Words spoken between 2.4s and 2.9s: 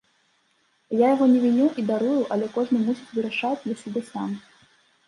кожны